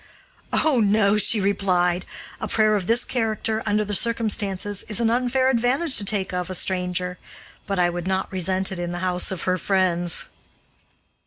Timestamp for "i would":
7.77-8.07